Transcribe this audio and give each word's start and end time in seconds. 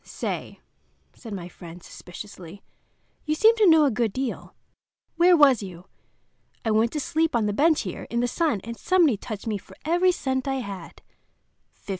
"Say," 0.03 0.59
said 1.13 1.31
my 1.31 1.47
friend, 1.47 1.83
suspiciously, 1.83 2.63
"you 3.23 3.35
seem 3.35 3.55
to 3.57 3.69
know 3.69 3.85
a 3.85 3.91
good 3.91 4.11
deal. 4.11 4.55
Where 5.15 5.37
was 5.37 5.61
you? 5.61 5.85
I 6.65 6.71
went 6.71 6.91
to 6.93 6.99
sleep 6.99 7.35
on 7.35 7.45
the 7.45 7.53
bench 7.53 7.83
there, 7.83 8.05
in 8.05 8.19
the 8.19 8.27
sun, 8.27 8.61
and 8.63 8.75
somebody 8.75 9.15
touched 9.15 9.45
me 9.45 9.59
for 9.59 9.75
every 9.85 10.11
cent 10.11 10.47
I 10.47 10.55
had—$15." 10.55 11.03